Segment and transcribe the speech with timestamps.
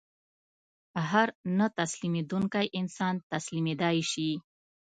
[1.09, 1.27] هر
[1.57, 4.29] نه تسلیمېدونکی انسان تسلیمېدای شي